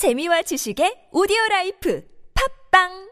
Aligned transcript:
재미와 0.00 0.40
지식의 0.48 1.12
오디오 1.12 1.36
라이프. 1.50 2.00
팝빵 2.32 3.09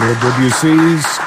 Neil 0.00 0.14
WC's 0.14 1.18